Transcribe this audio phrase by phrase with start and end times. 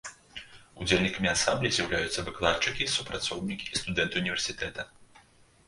[0.85, 4.91] Удзельнікамі ансамбля з'яўляюцца выкладчыкі, супрацоўнікі і студэнты ўніверсітэта.